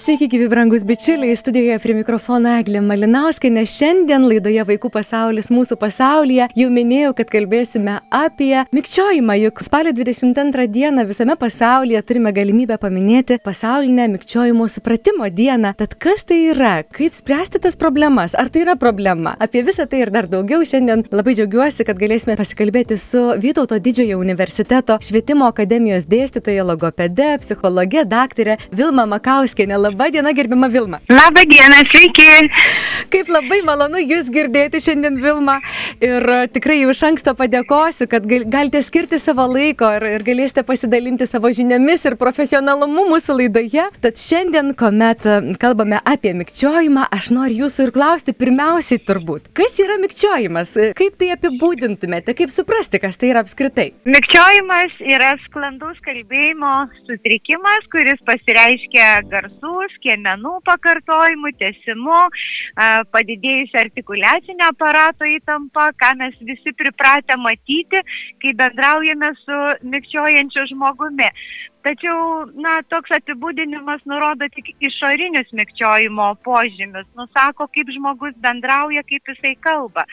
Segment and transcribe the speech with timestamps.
[0.00, 3.66] Sveiki, gyvi brangus bičiuliai, studijoje prie mikrofono Eglė Malinauskinė.
[3.68, 10.64] Šiandien laidoje Vaikų pasaulis mūsų pasaulyje jau minėjau, kad kalbėsime apie mikčiojimą, juk spalio 22
[10.72, 15.74] dieną visame pasaulyje turime galimybę paminėti pasaulinę mikčiojimo supratimo dieną.
[15.82, 19.34] Tad kas tai yra, kaip spręsti tas problemas, ar tai yra problema?
[19.36, 24.16] Apie visą tai ir dar daugiau šiandien labai džiaugiuosi, kad galėsime pasikalbėti su Vytauto didžiojo
[24.24, 29.89] universiteto švietimo akademijos dėstytoja, logopede, psichologė, daktarė Vilma Makauskienė.
[29.90, 30.98] Labą dieną, gerbima Vilma.
[31.08, 32.50] Labą dieną, sveiki.
[33.10, 35.56] Kaip labai malonu Jūs girdėti šiandien, Vilma.
[35.98, 40.62] Ir e, tikrai jau iš anksto padėkosiu, kad galite skirti savo laiko ir, ir galėsite
[40.68, 43.88] pasidalinti savo žiniomis ir profesionalumu mūsų laidoje.
[44.04, 49.74] Tad šiandien, kuomet e, kalbame apie mikčiojimą, aš noriu Jūsų ir klausti pirmiausiai turbūt, kas
[49.82, 53.88] yra mikčiojimas, kaip tai apibūdintumėte, kaip suprasti, kas tai yra apskritai.
[54.06, 56.76] Mikčiojimas yra sklandus kalbėjimo
[57.10, 59.10] sutrikimas, kuris pasireiškia
[59.80, 62.28] garsus skiemenų pakartojimu, tesimu,
[63.12, 68.02] padidėjusi artikuliacinio aparato įtampa, ką mes visi pripratę matyti,
[68.40, 71.30] kai bendraujame su mikčiojančiu žmogumi.
[71.80, 79.54] Tačiau, na, toks apibūdinimas nurodo tik išorinius mikčiojimo požymius, nusako, kaip žmogus bendrauja, kaip jisai
[79.64, 80.04] kalba.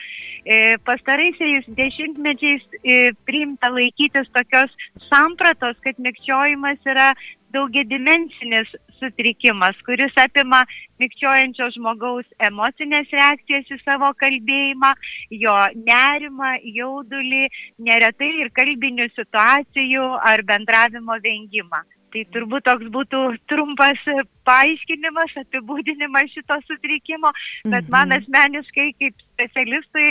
[0.48, 4.72] E, pastaraisiais dešimtmečiais e, priimta laikytis tokios
[5.10, 7.12] sampratos, kad mikčiojimas yra
[7.52, 10.62] daugiadimensinis sutrikimas, kuris apima
[11.02, 14.94] mikčiojančio žmogaus emocinės reakcijas į savo kalbėjimą,
[15.44, 17.44] jo nerimą, jaudulį,
[17.90, 21.84] neretai ir kalbinių situacijų ar bendravimo vengimą.
[22.12, 23.18] Tai turbūt toks būtų
[23.52, 24.00] trumpas
[24.48, 27.32] paaiškinimas, apibūdinimas šito sutrikimo,
[27.68, 28.22] bet man mhm.
[28.22, 30.08] asmeniškai kaip specialistui,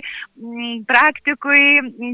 [0.90, 1.64] praktikui,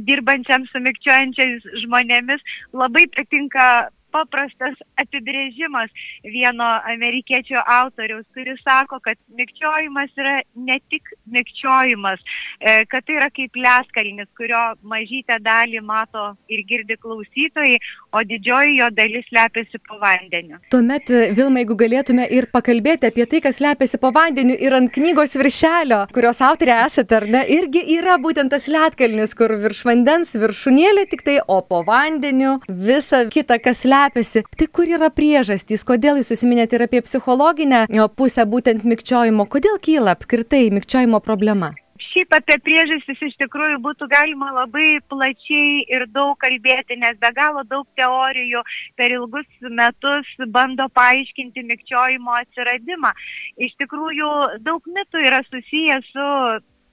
[0.07, 3.67] dirbančiam su mikčiojančiais žmonėmis labai patinka
[4.13, 5.91] paprastas apibrėžimas
[6.25, 12.22] vieno amerikiečio autoriaus, kuris sako, kad mikčiojimas yra ne tik mikčiojimas,
[12.59, 14.62] e, kad tai yra kaip leskalnis, kurio
[14.94, 17.79] mažytę dalį mato ir girdi klausytojai,
[18.13, 20.62] o didžioji jo dalis slepiasi po vandeniu.
[20.74, 24.94] Tuomet, e, Vilma, jeigu galėtume ir pakalbėti apie tai, kas slepiasi po vandeniu ir ant
[24.94, 30.35] knygos viršelio, kurios autorė esate, ar ne, irgi yra būtent tas lietkalnis, kur virš vandens
[30.38, 34.44] viršūnėlė tik tai, o po vandeniu visa kita, kas slepiasi slepiasi.
[34.58, 37.88] Tai kur yra priežastys, kodėl jūs įsiminėte ir apie psichologinę
[38.18, 41.74] pusę būtent mikčiojimo, kodėl kyla apskritai mikčiojimo problema?
[42.13, 47.63] Šiaip apie priežastis iš tikrųjų būtų galima labai plačiai ir daug kalbėti, nes be galo
[47.66, 48.62] daug teorijų
[48.96, 53.16] per ilgus metus bando paaiškinti mikčiojimo atsiradimą.
[53.58, 54.30] Iš tikrųjų
[54.62, 56.28] daug mitų yra susijęs su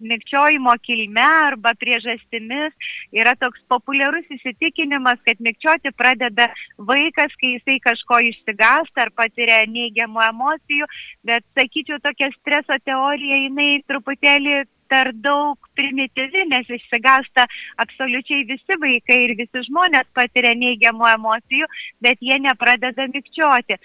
[0.00, 8.20] mikčiojimo kilme arba priežastimis yra toks populiarus įsitikinimas, kad mikčioti pradeda vaikas, kai jisai kažko
[8.30, 10.90] išsigąsta ar patiria neigiamų emocijų,
[11.26, 17.46] bet sakyčiau, tokia streso teorija, jinai truputėlį per daug primityvi, nes išsigasta
[17.84, 21.68] absoliučiai visi vaikai ir visi žmonės patiria neigiamų emocijų,
[22.02, 23.78] bet jie nepradeda mikčioti.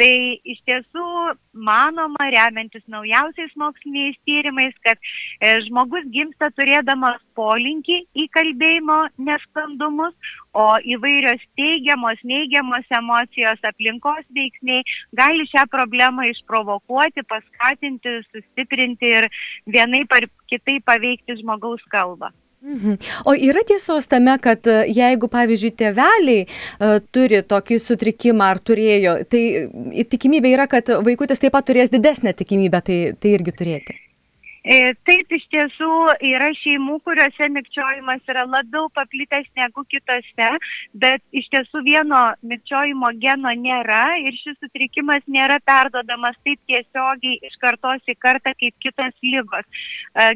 [0.00, 0.12] Tai
[0.48, 1.06] iš tiesų
[1.52, 8.96] manoma, remiantis naujausiais moksliniais tyrimais, kad e, žmogus gimsta turėdamas polinkį į kalbėjimo
[9.28, 10.16] nesklandumus,
[10.56, 14.88] o įvairios teigiamos, neigiamos emocijos, aplinkos veiksniai
[15.20, 19.28] gali šią problemą išprovokuoti, paskatinti, sustiprinti ir
[19.68, 22.32] vienai par kitai paveikti žmogaus kalbą.
[22.60, 22.98] Mhm.
[23.24, 29.16] O yra tiesos tame, kad e, jeigu, pavyzdžiui, tėveliai uh, turi tokį sutrikimą ar turėjo,
[29.32, 29.42] tai
[30.12, 33.96] tikimybė yra, kad vaikutis taip pat turės didesnę tikimybę tai, tai irgi turėti.
[34.60, 35.90] E, taip iš tiesų
[36.34, 40.50] yra šeimų, kuriuose mikčiojimas yra labiau paplitęs negu kitose,
[40.92, 47.56] bet iš tiesų vieno mikčiojimo geno nėra ir šis sutrikimas nėra perdodamas taip tiesiogiai iš
[47.62, 49.64] kartos į kartą kaip kitos lygos.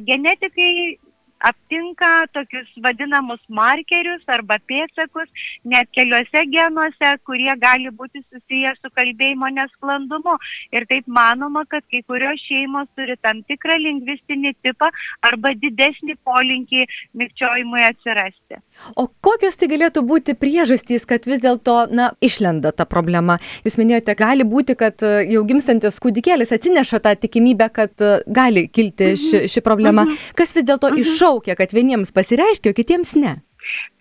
[0.09, 0.97] Genetikai
[1.41, 5.29] aptinka tokius vadinamus markerius arba pėdsakus
[5.65, 10.37] net keliuose genuose, kurie gali būti susiję su kalbėjimo nesklandumu.
[10.75, 14.91] Ir taip manoma, kad kai kurios šeimos turi tam tikrą lingvistinį tipą
[15.25, 16.87] arba didesnį polinkį
[17.21, 18.61] mikčiojimui atsirasti.
[18.97, 23.39] O kokios tai galėtų būti priežastys, kad vis dėlto, na, išlenda ta problema?
[23.67, 28.67] Jūs minėjote, gali būti, kad e, jau gimstantis kūdikėlis atsineša tą tikimybę, kad e, gali
[28.69, 30.07] kilti ši, ši problema.
[30.09, 30.35] Mhm.
[30.39, 33.41] Kas vis dėlto iš iššaukia, kad vieniems pasireiškia, o kitiems ne?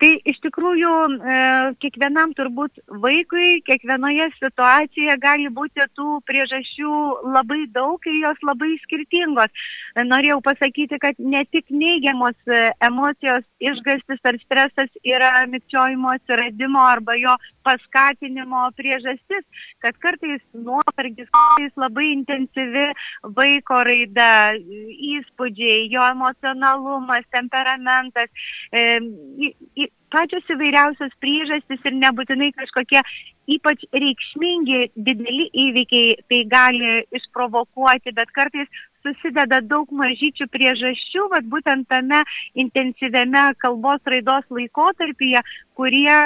[0.02, 1.36] Tai iš tikrųjų e,
[1.82, 6.94] kiekvienam turbūt vaikui, kiekvienoje situacijoje gali būti tų priežasčių
[7.34, 9.64] labai daug ir jos labai skirtingos.
[9.94, 17.16] Norėjau pasakyti, kad ne tik neigiamos e, emocijos, išgastis ar stresas yra mikčiojimo atsiradimo arba
[17.20, 19.44] jo paskatinimo priežastis,
[19.80, 22.86] kad kartais nuovargis, kartais labai intensyvi
[23.36, 24.30] vaiko raida,
[25.14, 28.28] įspūdžiai, jo emocionalumas, temperamentas.
[28.72, 29.00] E,
[30.14, 33.00] pačios įvairiausios priežastys ir nebūtinai kažkokie
[33.50, 38.70] ypač reikšmingi dideli įvykiai tai gali išprovokuoti, bet kartais
[39.04, 42.22] susideda daug mažyčių priežasčių, vad būtent tame
[42.54, 45.44] intensyviame kalbos raidos laikotarpyje,
[45.76, 46.16] kurie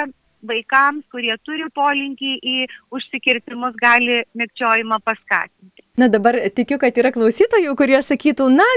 [0.49, 2.57] vaikams, kurie turi polinkį į
[2.95, 5.88] užsikirtimus, gali mikčiojimą paskatinti.
[5.97, 8.67] Na dabar tikiu, kad yra klausytojų, kurie sakytų, na,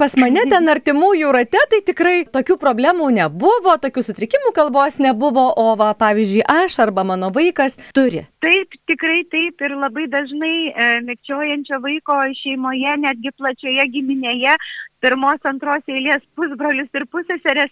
[0.00, 5.76] pas mane ten artimųjų rate tai tikrai tokių problemų nebuvo, tokių sutrikimų kalbos nebuvo, o
[5.80, 8.26] va, pavyzdžiui, aš arba mano vaikas turi.
[8.44, 14.58] Taip, tikrai taip ir labai dažnai e, mikčiojančio vaiko šeimoje, netgi plačioje giminėje,
[15.02, 17.70] pirmos, antros eilės pusbrolius ir pusseserės,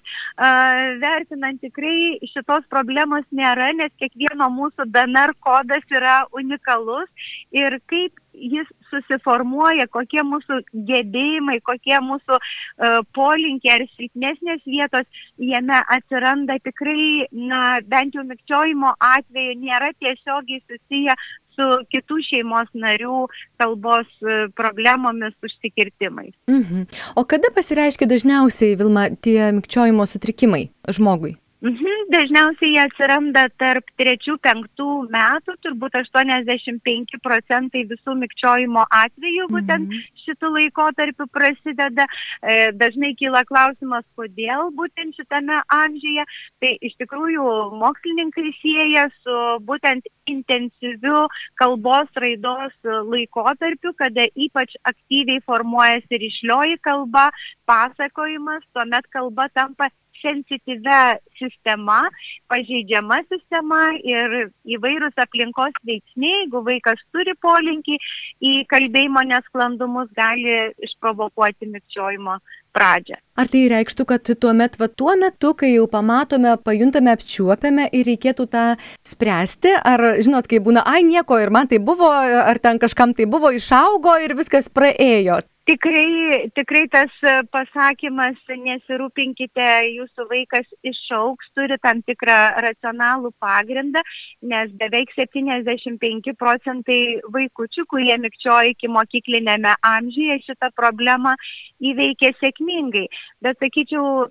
[1.03, 8.69] vertinant tikrai šitos problemos nėra, nes kiekvieno mūsų DNR kodas yra unikalus ir kaip jis
[8.91, 17.81] susiformuoja, kokie mūsų gebėjimai, kokie mūsų uh, polinkiai ar silpnesnės vietos jame atsiranda tikrai, na,
[17.87, 21.17] bent jau mikčiojimo atveju nėra tiesiogiai susiję
[21.57, 23.23] su kitų šeimos narių
[23.61, 26.35] kalbos e, problemomis, užsikirtimais.
[26.53, 26.85] Mhm.
[27.17, 31.37] O kada pasireiškia dažniausiai, Vilma, tie mikčiojimo sutrikimai žmogui?
[31.65, 40.05] Mhm, dažniausiai jie atsiranda tarp 3-5 metų, turbūt 85 procentai visų mikčiojimo atvejų būtent mhm.
[40.25, 42.07] šitų laikotarpių prasideda.
[42.43, 46.27] E, dažnai kyla klausimas, kodėl būtent šitame amžiuje.
[46.63, 47.47] Tai iš tikrųjų
[47.83, 49.37] mokslininkai sieja su
[49.67, 51.27] būtent intensyviu
[51.61, 57.29] kalbos raidos laikotarpiu, kada ypač aktyviai formuojasi ryšlioji kalba,
[57.69, 59.91] pasakojimas, tuomet kalba tampa
[60.27, 61.01] sensityvia
[61.39, 62.03] sistema,
[62.51, 67.99] pažeidžiama sistema ir įvairūs aplinkos veiksniai, jeigu vaikas turi polinkį
[68.43, 70.59] į kalbėjimo nesklandumus, gali
[70.89, 72.39] išprovokuoti mikčiojimo
[72.77, 73.19] pradžią.
[73.41, 78.09] Ar tai reikštų, kad tuo metu, va, tuo metu, kai jau pamatome, pajuntame, apčiuopiame ir
[78.11, 78.67] reikėtų tą
[79.07, 83.29] spręsti, ar žinot, kai būna, ai nieko ir man tai buvo, ar ten kažkam tai
[83.31, 85.41] buvo, išaugo ir viskas praėjo.
[85.67, 89.65] Tikrai, tikrai tas e, pasakymas, nesirūpinkite,
[89.97, 93.99] jūsų vaikas išauks, turi tam tikrą racionalų pagrindą,
[94.47, 97.01] nes beveik 75 procentai
[97.35, 101.35] vaikučių, kurie mikčioja iki mokyklinėme amžiuje, šitą problemą
[101.83, 103.09] įveikia sėkmingai.
[103.43, 104.31] Bet sakyčiau,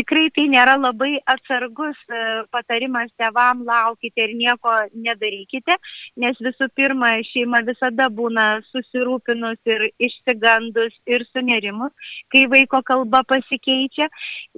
[0.00, 2.24] tikrai tai nėra labai atsargus e,
[2.56, 5.76] patarimas tevam, laukite ir nieko nedarykite,
[6.24, 11.92] nes visų pirma, šeima visada būna susirūpinus ir išsigąs išsigandus ir sunerimus,
[12.30, 14.08] kai vaiko kalba pasikeičia.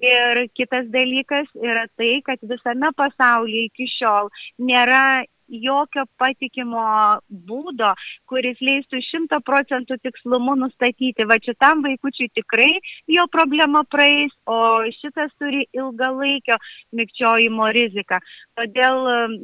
[0.02, 6.82] Ir kitas dalykas yra tai, kad visame pasaulyje iki šiol nėra jokio patikimo
[7.28, 7.92] būdo,
[8.30, 12.70] kuris leistų šimto procentų tikslumu nustatyti, va šitam vaikučiui tikrai
[13.10, 16.58] jo problema praeis, o šitas turi ilgalaikio
[16.96, 18.20] mikčiojimo riziką.
[18.58, 19.36] Todėl um,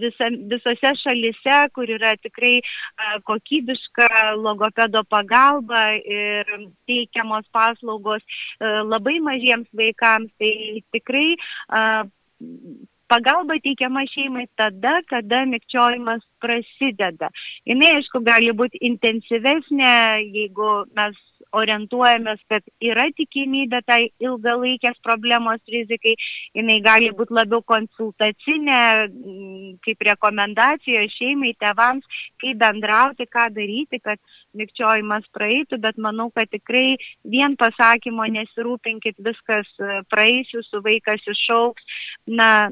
[0.00, 2.60] visa, visose šalise, kur yra tikrai
[3.28, 6.48] kokybiška logopedo pagalba ir
[6.88, 8.22] teikiamos paslaugos
[8.60, 11.36] labai mažiems vaikams, tai tikrai
[13.10, 17.30] pagalba teikiama šeimai tada, kada mikčiojimas prasideda.
[17.68, 19.96] Jis, aišku, gali būti intensyvesnė,
[20.38, 21.18] jeigu mes
[21.56, 26.14] orientuojamės, kad yra tikimybė tai ilgalaikės problemos rizikai,
[26.56, 28.80] jinai gali būti labiau konsultacinė,
[29.86, 32.06] kaip rekomendacija šeimai, tevams,
[32.42, 34.20] kaip bendrauti, ką daryti, kad
[34.58, 41.98] mikčiojimas praeitų, bet manau, kad tikrai vien pasakymo nesirūpinkit, viskas e, praeis, jūsų vaikas išauks,
[42.26, 42.70] na,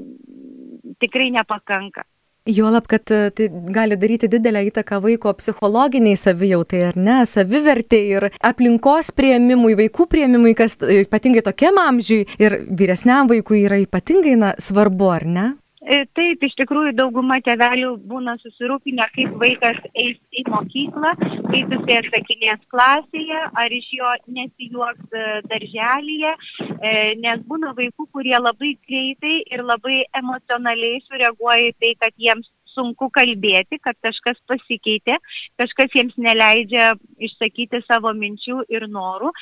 [1.03, 2.07] tikrai nepakanka.
[2.49, 8.29] Juolab, kad e, tai gali daryti didelę įtaką vaiko psichologiniai savijautai, ar ne, savivertė ir
[8.41, 14.55] aplinkos prieimimui, vaikų prieimimui, kas e, ypatingai tokiam amžiui ir vyresniam vaikui yra ypatingai na,
[14.57, 15.49] svarbu, ar ne?
[15.89, 21.15] E, taip, iš tikrųjų dauguma tėvelių būna susirūpinę, kaip vaikas eis į mokyklą,
[21.49, 25.17] kaip jisai atsakinės klasėje, ar iš jo nesijuoks
[25.49, 26.35] darželėje,
[27.25, 33.09] nes būna vaikų, kurie labai greitai ir labai emocionaliai sureaguoja į tai, kad jiems sunku
[33.15, 35.17] kalbėti, kad kažkas pasikeitė,
[35.61, 39.33] kažkas jiems neleidžia išsakyti savo minčių ir norų.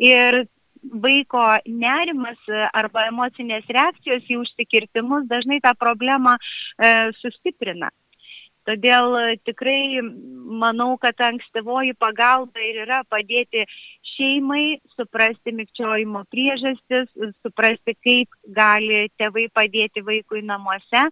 [0.00, 0.44] Ir
[0.92, 2.38] vaiko nerimas
[2.72, 7.90] arba emocinės reakcijos į užsikirtimus dažnai tą problemą e, sustiprina.
[8.66, 9.14] Todėl
[9.46, 13.62] tikrai manau, kad ankstyvoji pagalba ir yra padėti
[14.16, 17.08] šeimai suprasti mikčiojimo priežastis,
[17.44, 21.06] suprasti, kaip gali tėvai padėti vaikui namuose,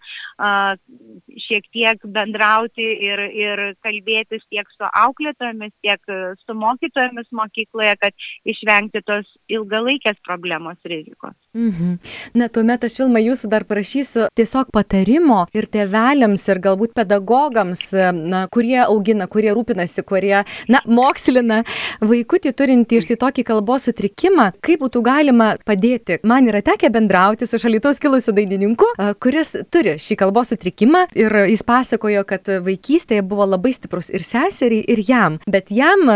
[1.46, 6.14] šiek tiek bendrauti ir, ir kalbėtis tiek su auklėtojomis, tiek
[6.44, 11.36] su mokytojomis mokykloje, kad išvengti tos ilgalaikės problemos rizikos.
[11.54, 11.98] Mhm.
[12.34, 18.44] Na, tuomet aš Vilma jūsų dar prašysiu tiesiog patarimo ir tėveliams, ir galbūt pedagogams, na,
[18.52, 21.62] kurie augina, kurie rūpinasi, kurie, na, mokslina
[22.02, 26.20] vaikutį turintį štai tokį kalbos sutrikimą, kaip būtų galima padėti.
[26.22, 28.86] Man yra tekę bendrauti su šalitaus kilusiu dainininku,
[29.20, 34.84] kuris turi šį kalbos sutrikimą ir jis pasakojo, kad vaikystėje buvo labai stiprus ir seseriai,
[34.86, 36.06] ir jam, bet jam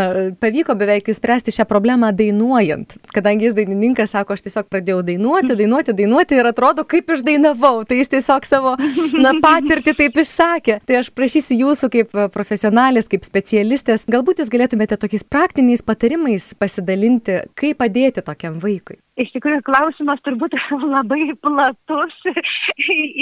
[0.40, 5.94] pavyko beveik išspręsti šią problemą dainuojant, kadangi jis dainininkas sako, aš tiesiog pradėjau dainuoti dainuoti,
[5.98, 7.82] dainuoti, ir atrodo, kaip išdainavau.
[7.88, 8.74] Tai jis tiesiog savo
[9.18, 10.78] na, patirtį taip išsakė.
[10.86, 17.40] Tai aš prašysiu jūsų kaip profesionalės, kaip specialistės, galbūt jūs galėtumėte tokiais praktiniais patarimais pasidalinti,
[17.58, 18.98] kaip padėti tokiam vaikui.
[19.18, 20.54] Iš tikrųjų, klausimas turbūt
[20.94, 22.16] labai platus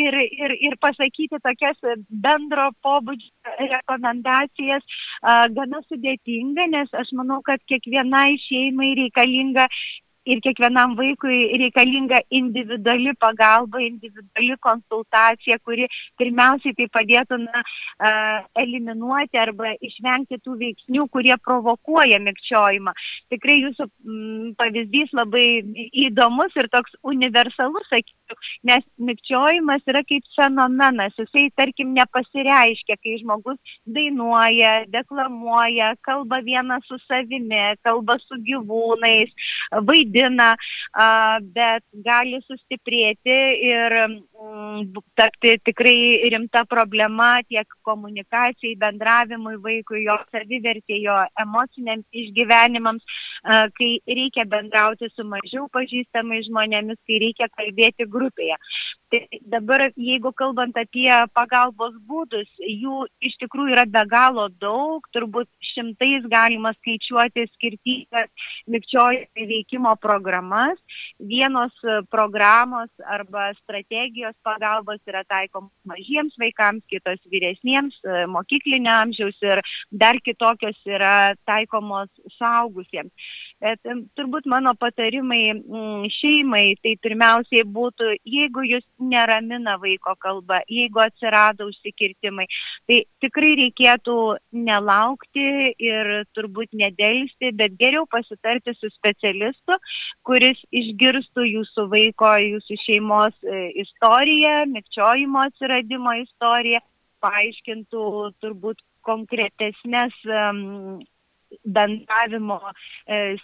[0.02, 1.78] ir, ir, ir pasakyti tokias
[2.11, 4.99] bendro pobūdžio rekomendacijas
[5.56, 9.68] gana sudėtinga, nes aš manau, kad kiekvienai šeimai reikalinga
[10.26, 15.87] ir kiekvienam vaikui reikalinga individuali pagalba, individuali konsultacija, kuri
[16.18, 17.62] pirmiausiai tai padėtų na,
[18.59, 22.95] eliminuoti arba išvengti tų veiksnių, kurie provokuoja mikčiojimą.
[23.33, 25.47] Tikrai jūsų m, pavyzdys labai
[26.06, 33.78] įdomus ir toks universalus, sakyčiau, nes mikčiojimas yra kaip fenomenas, jisai tarkim nepasireiškia, kai žmogus
[33.87, 39.30] dainuoja, deklamuoja, kalba vienas su savimi, kalba su gyvūnais,
[39.87, 40.57] vaidina vaidina,
[41.55, 43.37] bet gali sustiprėti
[43.69, 53.03] ir mm, tapti tikrai rimta problema tiek komunikacijai, bendravimui vaikui, jo savivertė, jo emociniams išgyvenimams,
[53.45, 58.57] kai reikia bendrauti su mažiau pažįstamais žmonėmis, kai reikia kalbėti grupėje.
[59.07, 65.47] Tai dabar, jeigu kalbant apie pagalbos būdus, jų iš tikrųjų yra be galo daug, turbūt
[65.69, 70.83] šimtais galima skaičiuoti skirtingas mikčiojimo veikimo programas.
[71.23, 71.71] Vienos
[72.11, 78.01] programos arba strategijos pagalbos yra taikomos mažiems vaikams, kitos vyresniems,
[78.35, 82.11] mokyklinio amžiaus ir dar kitokios yra taikomos
[82.41, 83.15] suaugusiems.
[83.65, 83.81] Bet
[84.19, 91.71] turbūt mano patarimai mm, šeimai tai pirmiausiai būtų, jeigu jūs neramina vaiko kalba, jeigu atsirado
[91.71, 92.45] užsikirtimai,
[92.85, 94.19] tai tikrai reikėtų
[94.69, 95.47] nelaukti
[95.89, 99.81] ir turbūt nedėlsti, bet geriau pasitarti su specialistu,
[100.29, 106.85] kuris išgirstų jūsų vaiko, jūsų šeimos e, istoriją, mikčiojimo atsiradimo istoriją,
[107.25, 108.07] paaiškintų
[108.45, 110.99] turbūt konkretesnės um,
[111.65, 112.61] bendravimo
[113.07, 113.37] e,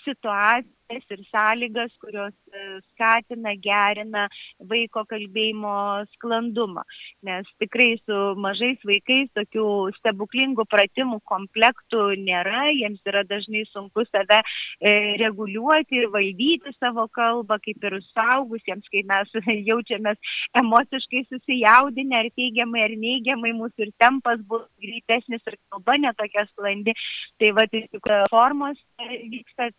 [0.92, 6.82] situacijas ir sąlygas, kurios e, skatina, gerina vaiko kalbėjimo sklandumą.
[7.22, 14.42] Nes tikrai su mažais vaikais tokių stebuklingų pratimų komplektų nėra, jiems yra dažnai sunku save
[14.80, 19.32] e, reguliuoti ir valdyti savo kalbą, kaip ir suaugusiems, kai mes
[19.70, 20.18] jaučiamės
[20.54, 26.94] emociškai susijaudinę ar teigiamai ar neigiamai, mūsų ir tempas bus greitesnis ir kalba netokia sklandi.
[27.38, 27.86] Tai va, tai
[28.30, 29.70] formos e, vyksta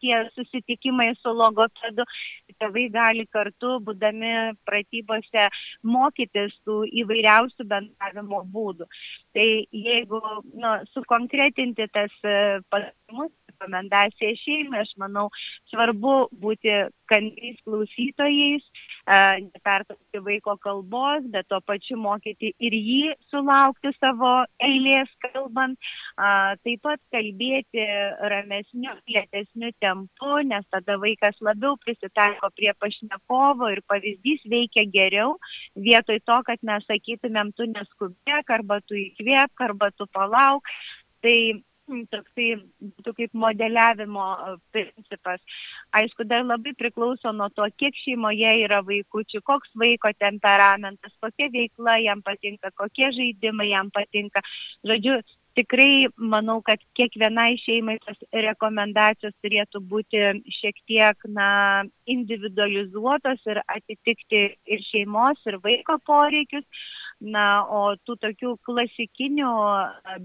[0.00, 2.04] tie susitikimai susitikimai su logopedu,
[2.60, 5.48] tėvai gali kartu, būdami pratybose,
[5.82, 8.86] mokytis tų įvairiausių bendravimo būdų.
[9.36, 10.20] Tai jeigu
[10.54, 15.30] nu, sukonkretinti tas e, pasimus, rekomendacija šeimai, aš manau,
[15.72, 16.72] svarbu būti
[17.10, 18.64] kantriais klausytojais,
[19.06, 24.32] nepertraukti vaiko kalbos, bet tuo pačiu mokyti ir jį sulaukti savo
[24.62, 25.78] eilės kalbant,
[26.66, 27.86] taip pat kalbėti
[28.32, 35.36] ramesniu, lėtesniu tempu, nes tada vaikas labiau prisitaiko prie pašnekovo ir pavyzdys veikia geriau,
[35.76, 40.66] vietoj to, kad mes sakytumėm, tu neskubėk, arba tu įkvėp, arba tu palauk.
[41.22, 41.38] Tai
[41.86, 42.48] toksai
[42.82, 45.40] būtų kaip modeliavimo e, principas.
[45.96, 51.98] Aišku, dar labai priklauso nuo to, kiek šeimoje yra vaikučių, koks vaiko temperamentas, kokia veikla
[52.02, 54.42] jam patinka, kokie žaidimai jam patinka.
[54.86, 55.20] Žodžiu,
[55.56, 60.22] tikrai manau, kad kiekvienai šeimai tos rekomendacijos turėtų būti
[60.58, 61.48] šiek tiek na,
[62.16, 66.66] individualizuotos ir atitikti ir šeimos, ir vaiko poreikius.
[67.24, 69.52] Na, o tų tokių klasikinių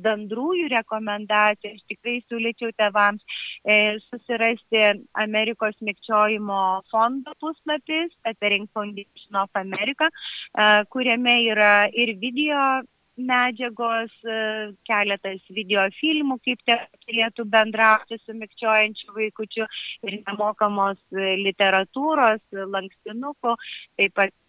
[0.04, 3.24] bendrųjų rekomendacijų aš tikrai siūlyčiau tevams
[3.64, 4.82] e, susirasti
[5.16, 12.84] Amerikos mikčiojimo fondo puslapis, Petering Foundation of America, e, kuriame yra ir video
[13.20, 14.36] medžiagos, e,
[14.88, 16.62] keletas videofilmų, kaip
[17.06, 19.68] turėtų bendrauti su mikčiojančiu vaikučiu
[20.08, 22.42] ir nemokamos e, literatūros,
[22.76, 23.56] lankstinukų,
[24.00, 24.41] taip pat e,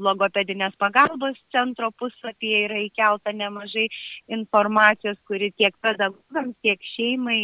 [0.00, 3.86] logopedinės pagalbos centro puslapyje yra įkelta nemažai
[4.32, 7.40] informacijos, kuri tiek pedagogams, tiek šeimai,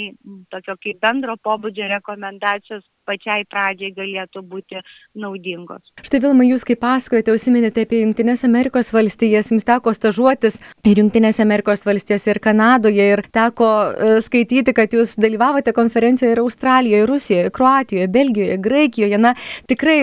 [0.52, 4.80] tokio kaip bendro pobūdžio rekomendacijos pačiai pradžiai galėtų būti
[5.22, 5.84] naudingos.
[6.02, 11.38] Štai Vilma, jūs kaip pasakojate, užsiminėte apie Junktinės Amerikos valstijas, jums teko stažuotis ir Junktinės
[11.44, 17.12] Amerikos valstijose, ir Kanadoje, ir teko uh, skaityti, kad jūs dalyvavote konferencijoje ir Australijoje, ir
[17.12, 19.34] Rusijoje, Kroatijoje, Belgijoje, Graikijoje, na
[19.70, 19.98] tikrai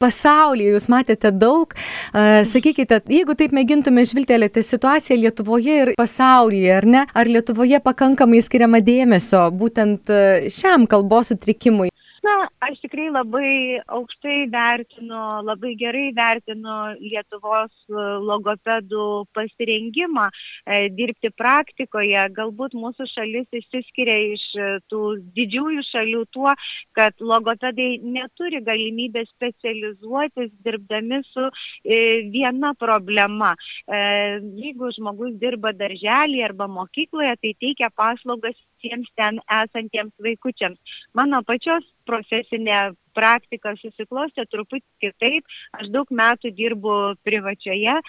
[0.00, 1.74] pasaulyje jūs matėte daug.
[2.12, 8.80] Sakykite, jeigu taip mėgintume žvilgtelėti situaciją Lietuvoje ir pasaulyje, ar ne, ar Lietuvoje pakankamai skiriama
[8.84, 10.10] dėmesio būtent
[10.48, 11.90] šiam kalbos sutrikimui?
[12.22, 12.34] Na
[12.66, 22.26] aš tikrai labai aukštai vertinu labai gerai vertinu lietuvos e, logopedų pasirengimą e, dirbti praktikoje.
[22.36, 25.02] Galbūt mūsų šalis išsiskiria iš e, tų
[25.38, 26.54] didžiųjų šalių tuo
[26.98, 31.46] kad logopedai neturi galimybės specializuotis dirbdami su
[32.34, 33.52] viena problema.
[33.88, 40.78] Jeigu žmogus dirba darželyje arba mokykloje tai teikia paslaugas visiems ten esantiems vaikučiams.
[41.14, 45.46] Mano pačios profesinė praktika susiklostė truputį kitaip.
[45.78, 48.02] Aš daug metų dirbu privačioje e,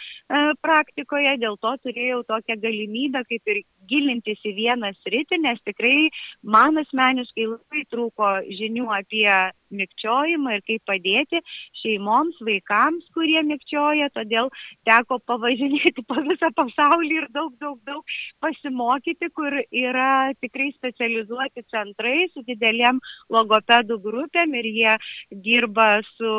[0.62, 6.12] praktikoje, dėl to turėjau tokią galimybę kaip ir gilintis į vieną sritį, nes tikrai
[6.44, 9.28] man asmeniškai labai trūko žinių apie
[9.72, 11.42] mikčiojimą ir kaip padėti
[11.82, 14.50] šeimoms, vaikams, kurie mikčioja, todėl
[14.88, 22.28] teko pavažinėti po visą pasaulį ir daug, daug, daug pasimokyti, kur yra tikrai specializuoti centrai
[22.34, 23.02] su didelėm
[23.34, 24.96] logopedų grupėm ir jie
[25.46, 26.32] dirba su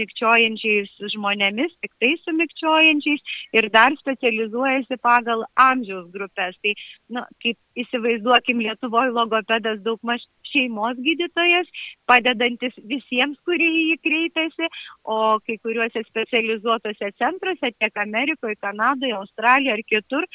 [0.00, 6.58] mikčiojančiais žmonėmis, tik tai su mikčiojančiais ir dar specializuojasi pagal amžiaus grupės.
[6.64, 6.74] Tai,
[7.16, 11.68] na, kaip įsivaizduokim, Lietuvoje logopedas daug maž šeimos gydytojas,
[12.10, 14.69] padedantis visiems, kurie į jį kreipiasi,
[15.04, 20.26] o kai kuriuose specializuotose centruose, tiek Amerikoje, Kanadoje, Australijoje ar kitur,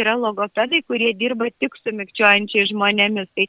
[0.00, 3.30] yra logopedai, kurie dirba tik su mikčiojančiais žmonėmis.
[3.36, 3.46] Tai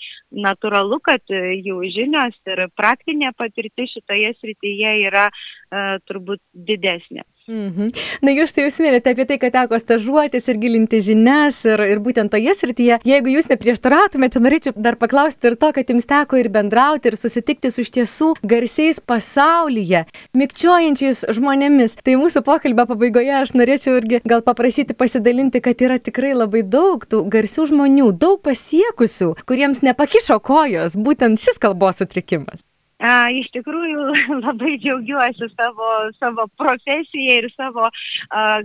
[0.47, 7.25] natūralu, kad jų žinios ir praktinė patirtis šitoje srityje yra uh, turbūt didesnė.
[7.49, 7.89] Mhm.
[8.21, 12.29] Na, jūs tai užsiminėte apie tai, kad teko stažuotis ir gilinti žinias ir, ir būtent
[12.33, 12.99] toje srityje.
[13.07, 17.73] Jeigu jūs neprieštarautumėte, norėčiau dar paklausti ir to, kad jums teko ir bendrauti, ir susitikti
[17.73, 20.05] su iš tiesų garsiais pasaulyje,
[20.37, 21.97] mikčiojančiais žmonėmis.
[22.05, 27.03] Tai mūsų pokalbio pabaigoje aš norėčiau irgi gal paprašyti pasidalinti, kad yra tikrai labai daug
[27.09, 32.61] tų garsių žmonių, daug pasiekusių, kuriems nepakišo kojos būtent šis kalbos sutrikimas.
[33.01, 34.07] A, iš tikrųjų
[34.45, 35.89] labai džiaugiuosi savo,
[36.21, 38.61] savo profesiją ir savo a,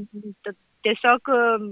[0.86, 1.66] tiesiog um,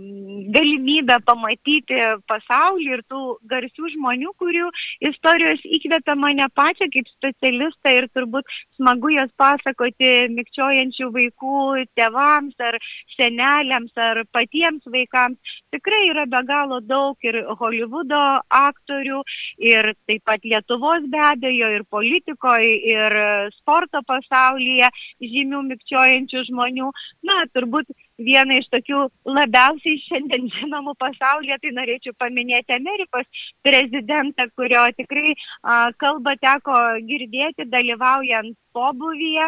[0.54, 2.00] galimybę pamatyti
[2.30, 4.70] pasaulį ir tų garsių žmonių, kurių
[5.10, 11.58] istorijos įkvėpia mane pačią kaip specialistą ir turbūt smagu jas pasakoti mikčiojančių vaikų
[11.98, 12.78] tėvams ar
[13.16, 15.54] seneliams ar patiems vaikams.
[15.74, 18.22] Tikrai yra be galo daug ir Hollywoodo
[18.54, 19.22] aktorių,
[19.58, 23.18] ir taip pat Lietuvos be abejo, ir politikoje, ir
[23.58, 24.90] sporto pasaulyje
[25.22, 26.90] žymių mikčiojančių žmonių.
[27.26, 34.84] Na, turbūt vieną iš tokių labiausiai šiandien žinomų pasaulyje, tai norėčiau paminėti Amerikos prezidentą, kurio
[34.98, 39.46] tikrai a, kalbą teko girdėti dalyvaujant pobūvyje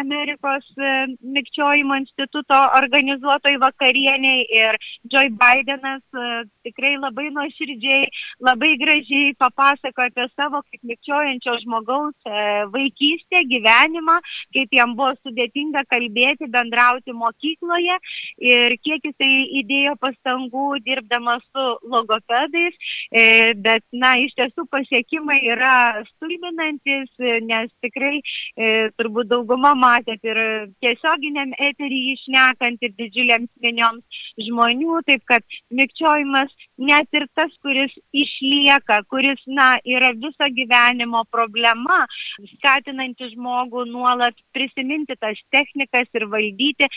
[0.00, 0.90] Amerikos e,
[1.36, 4.78] mikčiojimo instituto organizuotoj vakarieniai ir
[5.12, 6.28] Joe Bidenas e,
[6.66, 8.08] tikrai labai nuoširdžiai,
[8.46, 14.18] labai gražiai papasakojo apie savo kaip mikčiojančio žmogaus e, vaikystę, gyvenimą,
[14.56, 17.16] kaip jam buvo sudėtinga kalbėti, bendrauti
[17.60, 17.96] mokykloje
[18.38, 22.74] ir kiek jisai įdėjo pastangų dirbdamas su logopedais,
[23.56, 27.10] bet, na, iš tiesų pasiekimai yra stulbinantis,
[27.42, 28.20] nes tikrai
[28.56, 34.02] e, turbūt dauguma matėt ir tiesioginiam eterį išnekant ir didžiuliams minioms
[34.40, 42.02] žmonių, taip kad mikčiojimas net ir tas, kuris išlieka, kuris, na, yra viso gyvenimo problema,
[42.56, 46.90] skatinanti žmogų nuolat prisiminti tas technikas ir valdyti e,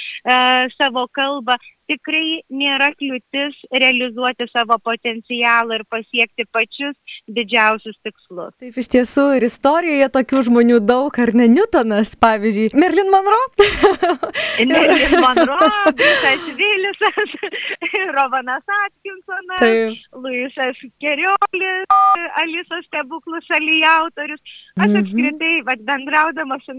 [0.78, 1.58] savo kalbą
[1.90, 6.96] tikrai nėra kliūtis realizuoti savo potencialą ir pasiekti pačius
[7.28, 8.54] didžiausius tikslus.
[8.62, 13.68] Taip, iš tiesų ir istorijoje tokių žmonių daug, ar ne Newtonas, pavyzdžiui, Merlin Monroe?
[14.72, 15.70] Merlin Monroe,
[16.00, 17.38] Britas Vilisas,
[18.18, 21.96] Rovanas Atkinsonas, Luisas Keriolis,
[22.42, 24.44] Alisos stebuklų šalyje autorius.
[24.80, 25.00] Aš mhm.
[25.04, 26.76] apskritai, vad bendraudama su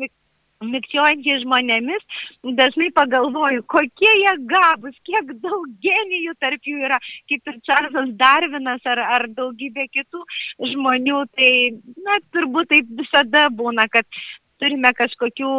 [0.62, 2.05] mikčiojančiais žmonėmis,
[2.59, 8.87] dažnai pagalvoju, kokie jie gabus, kiek daug genijų tarp jų yra, kaip ir Čarlzas Darvinas
[8.87, 10.23] ar, ar daugybė kitų
[10.75, 11.25] žmonių.
[11.35, 11.53] Tai,
[12.07, 14.07] na, turbūt taip visada būna, kad
[14.64, 15.53] turime kažkokių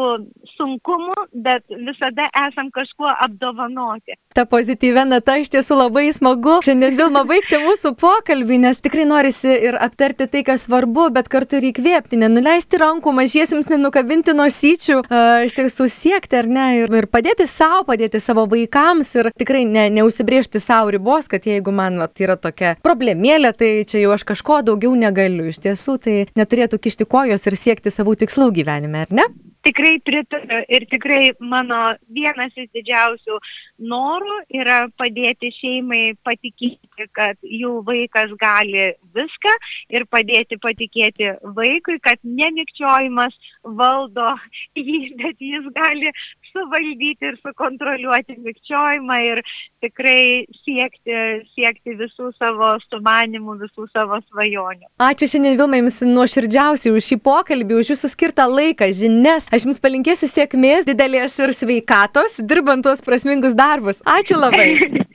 [0.56, 1.16] sunkumų,
[1.46, 4.18] bet visada esam kažkuo apdovanoti.
[4.36, 6.58] Ta pozityvia nata iš tiesų labai smagu.
[6.66, 11.60] Šiandien Vilma baigti mūsų pokalbį, nes tikrai norisi ir aptarti tai, kas svarbu, bet kartu
[11.60, 15.02] ir įkvėpti, nenuleisti rankų, mažiesiems nenukabinti nosyčių,
[15.46, 19.88] iš tiesų siekti ar ne ir, ir padėti savo, padėti savo vaikams ir tikrai ne,
[20.00, 24.62] neusibriežti savo ribos, kad jeigu man vat, yra tokia problemėlė, tai čia jau aš kažko
[24.66, 25.48] daugiau negaliu.
[25.52, 29.24] Iš tiesų tai neturėtų kišti kojos ir siekti savų tikslų gyvenime gyvenime, ar ne?
[29.66, 33.40] Tikrai pritariu ir tikrai mano vienas iš didžiausių
[33.82, 39.56] norų yra padėti šeimai patikėti, kad jų vaikas gali viską
[39.90, 44.36] ir padėti patikėti vaikui, kad nemikčiojimas valdo
[44.78, 46.14] jį, bet jis gali
[46.56, 49.42] suvaldyti ir sukontroliuoti mikčiojimą ir
[49.84, 51.18] tikrai siekti,
[51.54, 54.90] siekti visų savo sumanimų, visų savo svajonių.
[55.04, 59.50] Ačiū šiandien Vilma Jums nuoširdžiausiai už šį pokalbį, už Jūsų skirtą laiką, žinias.
[59.54, 64.02] Aš Jums palinkėsiu sėkmės, didelės ir sveikatos, dirbant tuos prasmingus darbus.
[64.18, 64.72] Ačiū labai.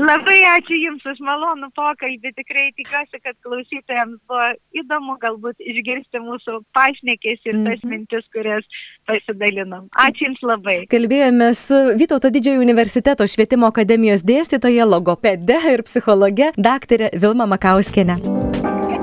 [0.00, 2.30] Labai ačiū Jums už malonų pokalbį.
[2.38, 4.46] Tikrai tikiuosi, kad klausytojams buvo
[4.80, 7.90] įdomu galbūt išgirsti mūsų pašnekės ir tas mhm.
[7.92, 8.64] mintis, kurias
[9.08, 9.88] pasidalinom.
[9.96, 10.76] Ačiū Jums labai.
[10.90, 17.08] Kalbėjome su Vytauto didžiojo universiteto švietimo akademijos dėstytoja, logopede ir psichologe dr.
[17.20, 18.20] Vilma Makauskienė.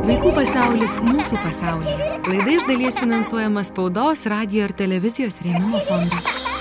[0.07, 1.97] Vaikų pasaulis mūsų pasaulyje.
[2.27, 6.56] Laida iš dalies finansuojama spaudos, radio ir televizijos rėmimo fondo.